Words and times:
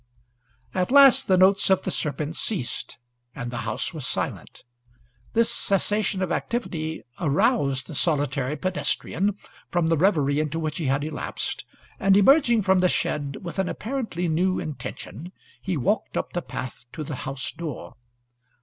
At 0.73 0.89
last 0.89 1.27
the 1.27 1.37
notes 1.37 1.69
of 1.69 1.83
the 1.83 1.91
serpent 1.91 2.35
ceased 2.35 2.97
and 3.35 3.51
the 3.51 3.57
house 3.69 3.93
was 3.93 4.03
silent. 4.07 4.63
This 5.33 5.53
cessation 5.53 6.23
of 6.23 6.31
activity 6.31 7.03
aroused 7.19 7.85
the 7.85 7.93
solitary 7.93 8.57
pedestrian 8.57 9.37
from 9.69 9.85
the 9.85 9.97
reverie 9.97 10.39
into 10.39 10.57
which 10.57 10.79
he 10.79 10.87
had 10.87 11.03
lapsed, 11.03 11.65
and, 11.99 12.17
emerging 12.17 12.63
from 12.63 12.79
the 12.79 12.89
shed, 12.89 13.37
with 13.43 13.59
an 13.59 13.69
apparently 13.69 14.27
new 14.27 14.57
intention, 14.59 15.33
he 15.61 15.77
walked 15.77 16.17
up 16.17 16.33
the 16.33 16.41
path 16.41 16.87
to 16.93 17.03
the 17.03 17.17
house 17.17 17.51
door. 17.51 17.93